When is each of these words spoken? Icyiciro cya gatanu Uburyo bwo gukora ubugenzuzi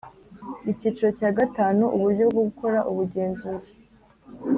Icyiciro 0.71 1.09
cya 1.19 1.29
gatanu 1.37 1.83
Uburyo 1.95 2.23
bwo 2.31 2.41
gukora 2.47 2.79
ubugenzuzi 2.91 3.71